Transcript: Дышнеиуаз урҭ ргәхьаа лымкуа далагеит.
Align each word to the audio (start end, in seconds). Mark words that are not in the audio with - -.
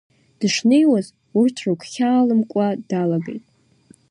Дышнеиуаз 0.39 1.07
урҭ 1.39 1.57
ргәхьаа 1.69 2.27
лымкуа 2.27 2.67
далагеит. 2.89 3.45